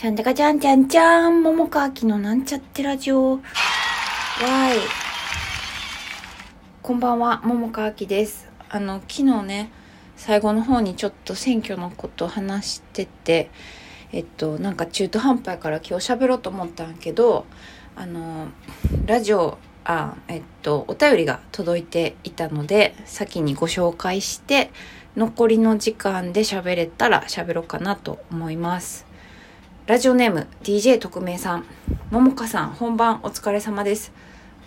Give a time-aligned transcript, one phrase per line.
[0.00, 3.32] ちゃんちゃかちゃんちゃんちゃん、桃川きのなんちゃってラジオ。
[3.32, 3.40] わー
[4.74, 4.80] い。
[6.80, 8.48] こんばんは、桃川きです。
[8.70, 9.70] あの、昨日ね、
[10.16, 13.50] 最後の方にちょっと選挙のこと話してて、
[14.12, 17.44] えっと、なんか中途半端やから今日喋ろうと思ったんけど、
[17.94, 18.48] あの、
[19.04, 24.70] ラジオ、あ、えっと、お便りが届いていたので、先にご紹介して、
[25.14, 29.09] 残りの時間で喋れたら喋ろうかなと思います。
[29.90, 31.64] ラジオネーム DJ 特命さん。
[32.12, 34.12] ももかさん、本番お疲れ様です。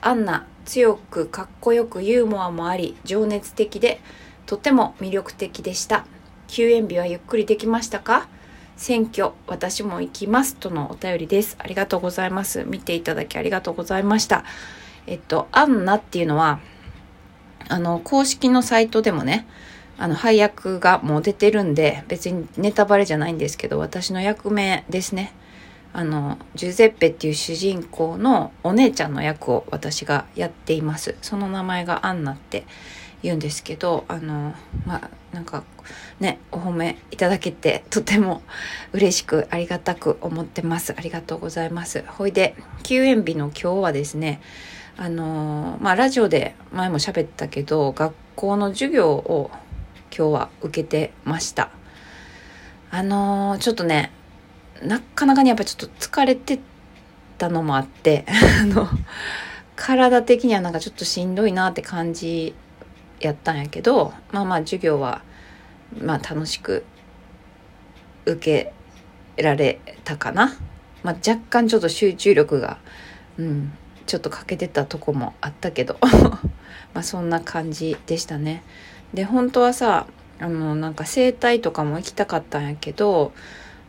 [0.02, 4.02] アンナ、強くかっこよくユーモアもあり、情熱的で、
[4.46, 6.06] とても魅力的でした。
[6.50, 8.28] 休園日はゆっくりできましたか？
[8.76, 10.58] 選挙、私も行きます。
[10.58, 11.56] とのお便りです。
[11.58, 12.66] ありがとうございます。
[12.66, 14.44] 見ていただきありがとうございました。
[15.08, 16.60] えっと、アンナっていうのは、
[17.70, 19.48] あの、公式のサイトでもね、
[19.98, 25.34] あの、配役がもう出てるんで、別にネタバレじゃないんですけど、私の役名ですね。
[25.94, 31.16] あの、ジュゼッペっていう主人公のお姉ちゃんの役を私がやっています。
[31.22, 32.66] その名前がアンナって
[33.22, 35.64] 言うんですけど、あの、まあ、なんか
[36.20, 38.42] ね、お褒めいただけてとても
[38.92, 40.96] 嬉しくありがたく思ってます。
[40.98, 42.04] ありがとうございます。
[42.08, 44.42] ほいで、休園日の今日はですね、
[44.98, 49.52] あのまあ、ラジオで前も喋ったけど、学校の授業を
[50.16, 51.72] 今日は受けてました。
[52.92, 54.12] あのー、ちょっとね、
[54.84, 56.60] なかなかにやっぱちょっと疲れて
[57.40, 58.26] たのもあって、
[58.62, 58.88] あの、
[59.76, 62.54] 体的にはなんかちょっとしんどいなって感じ
[63.20, 65.24] やったんやけど、まあまあ授業は、
[66.00, 66.86] まあ楽しく
[68.26, 68.72] 受
[69.36, 70.56] けられたかな。
[71.02, 72.78] まあ若干ちょっと集中力が、
[73.40, 73.74] うん、
[74.06, 75.98] ちょっと欠けてたとこもあったけど
[76.94, 78.64] まあそんな感じでしたね。
[79.14, 80.08] で本当はさ
[80.40, 83.32] あのなんか整体とかも行きたかったんやけど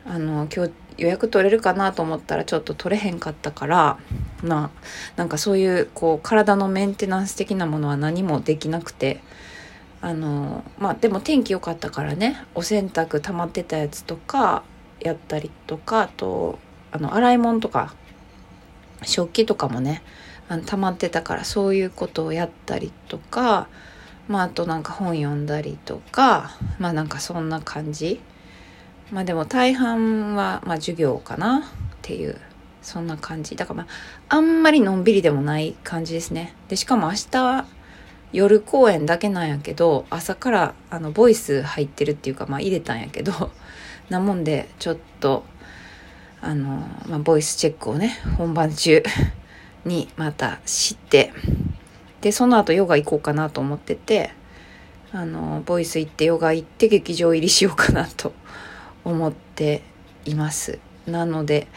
[0.07, 3.99] あの今日予約取れるかなと思ったらちょっと取れへんかったから
[4.43, 4.81] まあ
[5.17, 9.21] なんかそういうこう体のメンテナンス的なものは何もできなくて
[10.01, 14.63] あのまあでも天気良かったからねお洗濯溜まってたやつとか
[15.01, 16.59] やったりとかあと
[16.93, 17.95] あの洗い物とか
[19.03, 20.03] 食器とかもね
[20.49, 23.69] あの溜まってたからそういうことをやったりとか
[24.29, 28.21] まああとなんか本読んだりとかまあなんかそんな感じ。
[29.11, 31.63] まあでも大半はまあ授業かなっ
[32.03, 32.41] ていう
[32.83, 33.57] そんな感じ。
[33.57, 33.87] だからま
[34.29, 36.55] ああんまりのんびりでもない感じですね。
[36.69, 37.67] でしかも明日は
[38.35, 43.53] 夜公演だけなんやけど朝からあのボイス入ってるっていうかまあ入れたんやけど
[44.11, 45.45] なもんでちょっと
[46.41, 49.05] あの、まあ、ボイスチェックをね本番中
[49.85, 51.33] にまた知って
[52.25, 54.31] でその後ヨガ行こうかなと思ってて
[55.13, 58.33] あのボイス行ってヨガ行って劇場入りしようかなと
[59.05, 59.83] 思って
[60.25, 60.79] います。
[61.07, 61.69] なので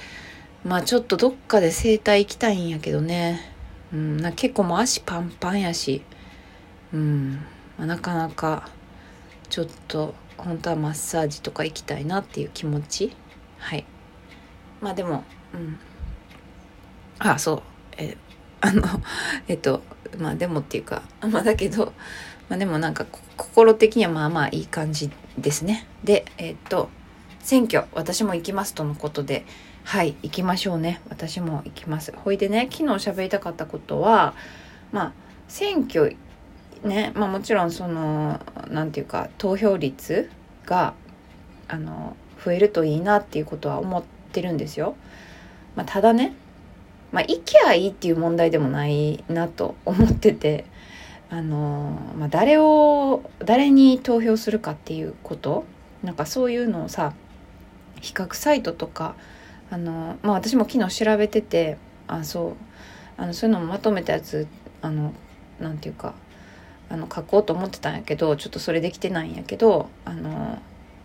[0.63, 3.41] まあちょっとどっかで整体行きたいんやけどね、
[3.91, 6.01] うん、な結構もう足パンパンやし、
[6.93, 7.45] うん
[7.77, 8.69] まあ、なかなか
[9.49, 13.13] ちょっと本当はマッサージとか行きたいなっていう気持ち。
[13.57, 13.83] はい。
[14.79, 15.77] まあでもうん。
[17.19, 17.61] あそう。
[17.97, 18.15] え
[18.67, 18.83] あの
[19.47, 19.81] えっと
[20.17, 21.93] まあでもっていうか、まあだけど、
[22.49, 23.05] まあでもなんか
[23.35, 25.87] 心的にはまあまあいい感じですね。
[26.03, 26.89] で、えっと、
[27.39, 29.45] 選挙、私も行きますとのことで、
[29.83, 31.01] はい、行きましょうね。
[31.09, 32.13] 私も行きます。
[32.15, 34.33] ほいでね、昨日喋りたかったことは、
[34.91, 35.13] まあ、
[35.47, 36.15] 選挙、
[36.83, 38.39] ね、まあもちろんその、
[38.69, 40.29] なんていうか、投票率
[40.65, 40.93] が、
[41.67, 44.95] あの、増えるといいなっていうことは思ってるんですよ。
[45.75, 46.33] まあ、ただね、
[47.11, 50.65] まあ行きゃいいっていう問題でもないなと思ってて
[51.29, 55.65] あの、まあ、誰を誰に投票するかっていうこと
[56.03, 57.13] なんかそういうのをさ
[58.01, 59.15] 比較サイトとか
[59.69, 62.53] あの、まあ、私も昨日調べててあそう
[63.17, 64.47] あのそういうのもまとめたやつ
[64.81, 65.13] あの
[65.59, 66.13] なんていうか
[66.89, 70.61] あの書こうと思ってたんやけどちょっとそれできてないんやけどあの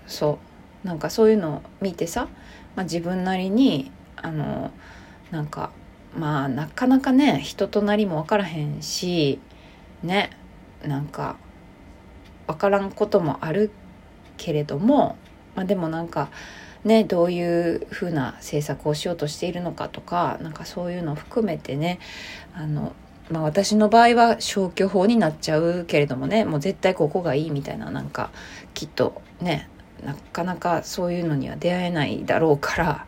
[0.07, 0.39] そ
[0.85, 2.29] うなんかそういうのを見てさ、
[2.77, 4.71] まあ、自分なりにあの
[5.31, 5.71] なんか
[6.17, 9.41] まあなかなかね人となりも分からへんし
[10.03, 10.31] ね
[10.85, 11.37] なんか
[12.47, 13.71] 分からんこともある
[14.37, 15.17] けれども、
[15.55, 16.31] まあ、でもなんか
[16.85, 21.99] ねどういうふうな政策をしようとしているのかとかなんかそういうのを含めてね
[22.55, 22.93] あの
[23.31, 28.31] まあ私の場合は消去法になっちゃうけれどもねもう絶対ここがいいみたいななんか
[28.75, 29.69] きっとね
[30.05, 33.07] なかなかそういうのには出会えないだろうから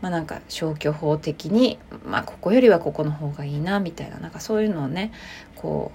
[0.00, 5.12] まあなんか消去法的に、まあここよりはここの方がいいなみたいな、なんかそういうのをね、
[5.56, 5.92] こ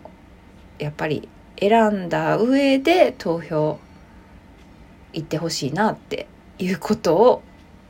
[0.79, 1.29] う、やっぱり
[1.59, 3.79] 選んだ上で投票
[5.13, 6.27] 行ってほしいなって
[6.59, 7.43] いうことを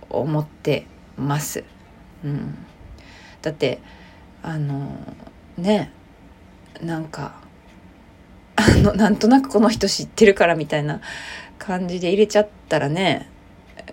[0.10, 0.86] 思って
[1.18, 1.64] ます。
[2.24, 2.66] うん、
[3.42, 3.80] だって
[4.42, 4.98] あの
[5.58, 5.92] ね
[6.82, 7.36] なんか
[8.56, 11.02] あのなんとなくこの人知ってるからみたいな
[11.58, 13.30] 感じで入れちゃったらね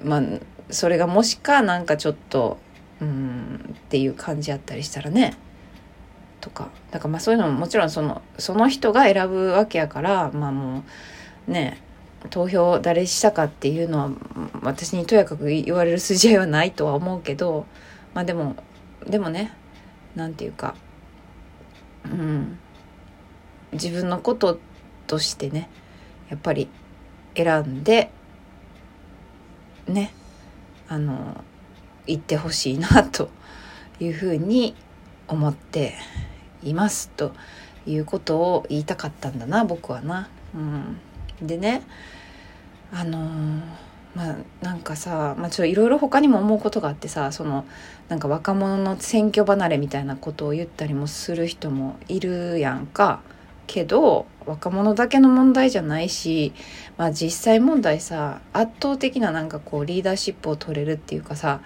[0.03, 0.23] まあ
[0.70, 2.59] それがもしかなんかちょっと
[3.00, 5.37] うんっていう感じやったりしたらね。
[6.41, 6.69] とか。
[6.91, 10.85] だからまあそういうのももちろんそのその人が選ぶわけやからまあも
[11.49, 11.82] うね
[12.31, 14.11] 投票誰したかっていうのは
[14.62, 17.67] 私にとやかく言われる筋合いはないとは思うけど
[18.15, 18.56] まあでも
[19.06, 19.53] でもね
[20.15, 20.75] 何て言うか
[22.05, 22.58] うん
[23.73, 24.58] 自分のこと
[25.06, 25.69] としてね
[26.29, 26.69] やっぱり
[27.35, 28.11] 選んで
[29.88, 30.12] ね
[30.88, 31.43] あの
[32.06, 33.31] 言ってほしいなと
[34.00, 34.75] いうふうに
[35.29, 35.94] 思って
[36.62, 37.32] いますと
[37.87, 40.29] いうことを言いたかったんだな僕はな。
[40.55, 40.99] うん、
[41.46, 41.82] でね
[42.93, 43.19] あの、
[44.14, 47.64] まあなんかさ、まあ、ちょっといろいろ他にも思うことがあってさその
[48.08, 53.23] なんか若者の選挙離れみたいなことを言ったりもする人もいるやんか。
[53.67, 56.53] けど若者だけの問題じゃないし、
[56.97, 61.61] まあ、実際問題さ圧倒的ななんかこうリーダーシップを取れるっていうかさ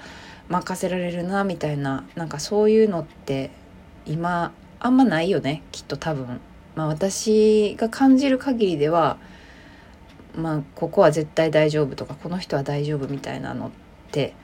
[0.49, 3.51] 任せられるなみたいななんかそういうのって
[4.07, 6.41] 今あんまないよねきっと多分。
[6.75, 9.17] まあ、私が感じる限りでは
[10.37, 13.71] まあここは絶対大丈夫とかこの人は大丈夫みたいなのっ
[14.13, 14.35] て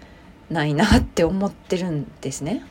[0.51, 2.65] ないなって思ってるんですね。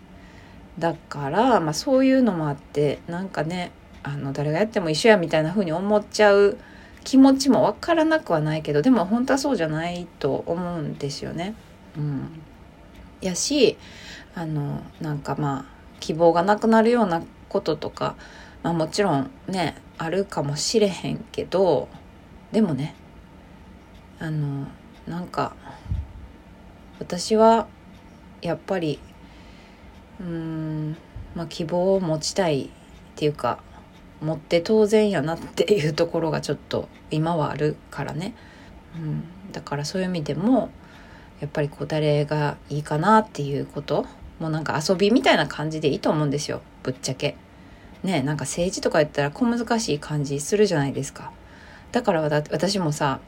[0.79, 3.71] だから、まあ、そういうのもあってなんかね
[4.03, 6.57] あの誰がやっても一緒やみたいな風に思っちゃう
[7.03, 11.55] 気持ちもわからなくはないけどでも本当はそうじゃないと思うんですよね。
[11.97, 12.41] うん、
[13.21, 13.77] やし
[14.35, 15.65] あのなんかまあ
[15.99, 18.15] 希望がなくなるようなこととか、
[18.63, 21.89] まあ、もちろんねあるかもしれへんけど
[22.51, 22.95] でもね
[24.19, 24.67] あの
[25.07, 25.55] なんか
[26.99, 27.67] 私は
[28.41, 28.99] やっぱり
[30.19, 30.95] うん
[31.35, 32.69] まあ希望を持ちたいっ
[33.15, 33.59] ていうか
[34.21, 38.35] 持って当然やなっていうところがちょっと今はあるからね、
[38.95, 40.71] うん、だからそういう意味でも
[41.39, 44.05] やっぱりこう誰がいいかなっていうこと
[44.39, 47.35] もうなんか遊びみたいな感じでいいと思うんですよぶっちゃけ。
[48.03, 51.31] ねなんか政治とか言ったら小難しい感じするじゃないですか。
[51.91, 53.19] だから私もさ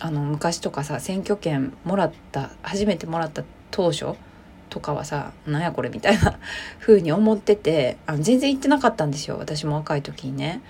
[0.00, 4.14] あの昔とかさ選挙権もらった初めてもらった当初
[4.70, 6.38] とかはさなんやこれみたいな
[6.80, 10.62] 風に思っててあの全然行ってなかったんですよ私も若い時にね、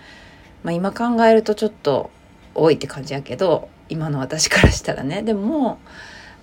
[0.64, 2.10] まあ、今考えるとちょっと
[2.54, 5.22] 多いって感じやけど今の私からしたらね。
[5.22, 5.78] でも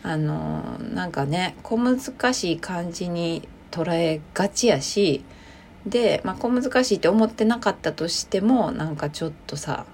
[0.04, 2.00] あのなんかね小難
[2.34, 5.24] しい感じに捉えがちやし
[5.86, 9.86] で、まあ、小難しいって思ってなかったとしてもなんかちょっとさ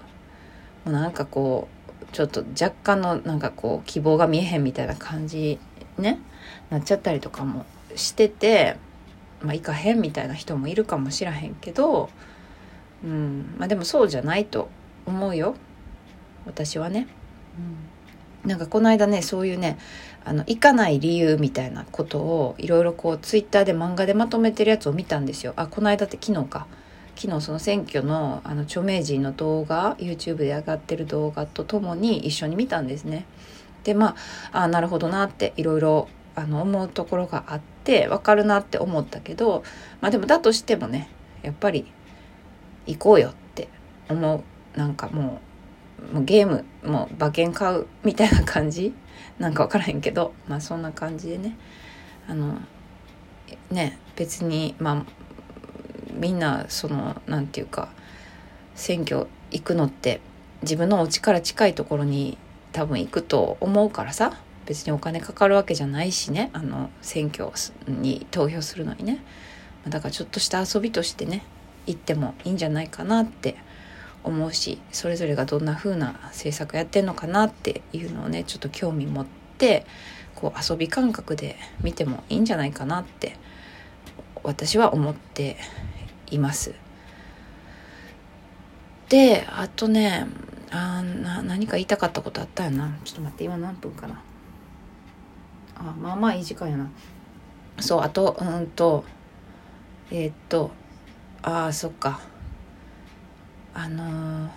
[0.84, 1.68] もうなんかこ
[2.02, 5.58] うちょっと若干のなんかこう希望が見えへんみたいな感じ
[5.98, 6.20] ね。
[6.70, 8.76] なっちゃったりとかもしてて
[9.42, 12.10] まあ行かへんみたいな人もいるかもしらへんけど
[13.04, 14.68] うんまあでもそうじゃないと
[15.06, 15.54] 思うよ
[16.46, 17.06] 私はね。
[18.44, 19.78] うん、なんかこの間ねそういうね
[20.24, 25.52] あの行かない理由みたいなことをいろいろこうツイッターで漫画でまとめてるやつを見たんですよ。
[25.56, 26.66] あこの間って昨日か。
[27.16, 33.24] 昨日その選挙のあの著名人の動画 YouTube で上がってる動画とともに一緒に見たんですね。
[33.84, 34.16] でま
[34.52, 39.62] ああなるほどなっていろいろあの思うところがあって分かるなって思ったけど
[40.00, 41.08] まあでもだとしてもね
[41.42, 41.86] やっぱり
[42.86, 43.68] 行こうよって
[44.08, 45.40] 思うなんかも
[46.10, 48.92] うもうゲームもう馬券買うみたいな感じ？
[49.38, 51.56] なんか分からへんけどまあそんな感じでね。
[52.28, 52.58] あの
[53.70, 55.04] ね別にまあ
[56.12, 57.88] みんなその何て言うか
[58.74, 60.20] 選挙行くのって
[60.62, 62.38] 自分のお家から近いところに
[62.72, 64.38] 多分行くと思うからさ。
[64.66, 66.50] 別にお金かかるわけじゃないしね。
[66.52, 67.50] あの選挙
[67.86, 69.22] に投票するのにね。
[69.88, 71.44] だからちょっとした遊びとしてね
[71.86, 73.56] 行ってもいいんじゃないかなって
[74.22, 79.26] 思うしそれぞれがどんな風な政策やってんのかなっていうのをねちょっと興味持っ
[79.58, 79.84] て
[80.34, 83.36] こう遊び感覚で見てもいいんじゃないかなって
[84.42, 85.56] 私は思って
[86.30, 86.74] います。
[89.08, 90.26] であとね
[90.70, 92.98] あな何か言いたかったことあったよな。
[93.04, 94.22] ちょっと待って今何分かな。
[95.76, 96.90] あまあまあいい時間やな。
[97.80, 99.04] そうあとうんと
[100.10, 100.70] えー、っと
[101.42, 102.20] ああそっか。
[103.74, 104.48] あのー、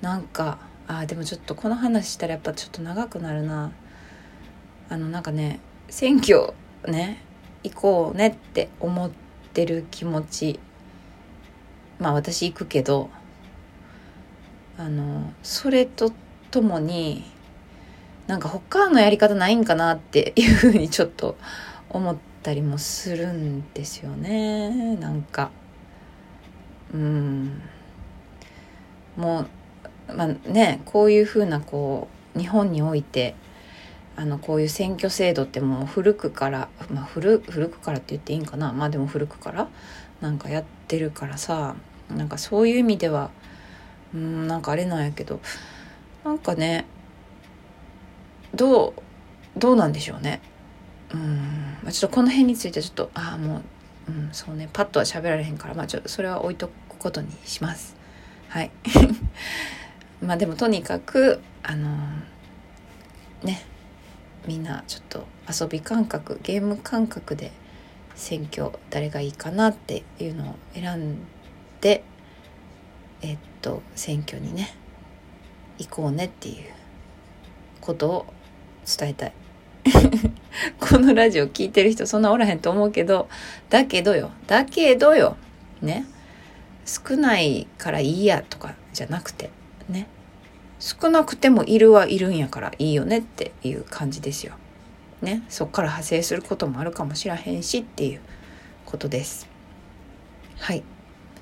[0.00, 3.72] なんかあでもちょっとこの話したらやっぱちょっと長くなるな。
[4.88, 6.52] あのなんかね選挙
[6.86, 7.22] ね
[7.62, 9.10] 行こうねって思っ
[9.52, 10.60] てる気持ち。
[12.00, 13.10] まあ私行くけど
[14.78, 16.12] あのそれと
[16.50, 17.24] ともに
[18.30, 21.36] なんか他のやり方ないんかなっていうふうにちょっと
[21.88, 24.94] 思ったりもするんですよね。
[24.98, 25.50] なんか。
[26.94, 27.60] うん。
[29.16, 29.46] も
[30.08, 32.06] うまあねこういうふうなこ
[32.36, 33.34] う日本において
[34.14, 38.72] あのこういう選挙制度ってもう古くから、まあ古、古くからって言っていいんかな。
[38.72, 39.68] まあでも古くから
[40.20, 41.74] なんかやってるからさ
[42.08, 43.32] なんかそういう意味では
[44.14, 45.40] うんなんかあれなんやけど。
[46.22, 46.84] なんかね
[48.54, 48.94] どう
[49.56, 50.40] どうなんでしょうね。
[51.12, 51.78] うん。
[51.82, 53.62] まあ、ちょっとこの辺についてちょっとああも
[54.08, 54.68] う、うん、そうね。
[54.72, 57.96] パッとは喋られへんからまあちょっとそれは置いとくことにします。
[58.48, 58.70] はい。
[60.22, 63.62] まあでもとにかくあのー、ね。
[64.46, 67.52] みんなちょっと遊び感覚ゲーム感覚で
[68.14, 71.18] 選挙誰がいいかなっていうのを選ん
[71.80, 72.02] で
[73.22, 74.74] えっと選挙にね
[75.78, 76.64] 行こうねっていう
[77.80, 78.26] ことを
[78.96, 79.32] 伝えたい
[80.80, 83.28] このラジオ聞いてる人そんなおらへんと思うけど
[83.70, 85.36] だけどよだけどよ
[85.80, 86.04] ね
[86.84, 89.50] 少ないからいいやとかじゃなくて
[89.88, 90.06] ね
[90.80, 94.54] 少なくてもいるはいるんやからいいよねっていう感じですよ。
[95.20, 98.20] ね、そっから派生することもあるかもしらへんしっていう
[98.86, 99.46] ことです。
[100.58, 100.82] はい。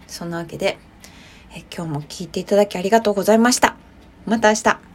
[0.08, 0.78] そんなわけで、
[1.54, 3.76] え今日も聞いていただきありがとうございました。
[4.26, 4.87] また明日。